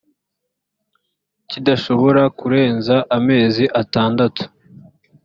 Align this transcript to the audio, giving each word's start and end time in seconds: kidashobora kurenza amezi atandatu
kidashobora 1.49 2.23
kurenza 2.39 2.95
amezi 3.17 3.63
atandatu 3.81 4.43